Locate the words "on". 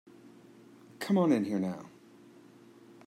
1.19-1.31